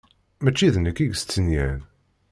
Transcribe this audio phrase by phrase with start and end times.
[0.43, 1.79] Mačči d nekk i yestenyan.